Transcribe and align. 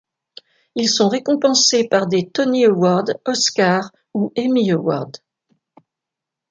Ils 0.73 0.89
sont 0.89 1.09
récompensés 1.09 1.87
par 1.87 2.07
des 2.07 2.27
Tony 2.27 2.65
Award, 2.65 3.19
Oscars, 3.27 3.91
ou 4.15 4.33
Emmy 4.35 4.71
Award. 4.71 5.17